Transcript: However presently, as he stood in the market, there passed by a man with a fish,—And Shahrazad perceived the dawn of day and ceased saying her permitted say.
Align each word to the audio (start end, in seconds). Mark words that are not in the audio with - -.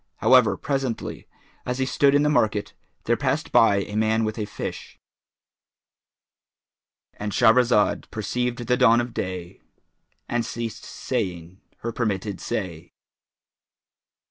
However 0.15 0.57
presently, 0.57 1.27
as 1.63 1.77
he 1.77 1.85
stood 1.85 2.15
in 2.15 2.23
the 2.23 2.27
market, 2.31 2.73
there 3.03 3.15
passed 3.15 3.51
by 3.51 3.81
a 3.83 3.95
man 3.95 4.23
with 4.23 4.39
a 4.39 4.45
fish,—And 4.45 7.31
Shahrazad 7.31 8.09
perceived 8.09 8.65
the 8.65 8.77
dawn 8.77 8.99
of 8.99 9.13
day 9.13 9.61
and 10.27 10.43
ceased 10.43 10.85
saying 10.85 11.61
her 11.81 11.91
permitted 11.91 12.41
say. 12.41 12.93